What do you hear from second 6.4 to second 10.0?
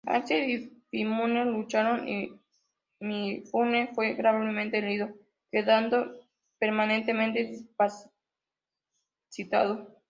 permanentemente discapacitado.